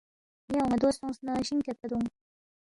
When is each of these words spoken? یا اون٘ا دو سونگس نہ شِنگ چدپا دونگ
یا 0.53 0.59
اون٘ا 0.63 0.77
دو 0.83 0.89
سونگس 0.97 1.19
نہ 1.25 1.33
شِنگ 1.47 1.61
چدپا 1.65 1.85
دونگ 1.89 2.09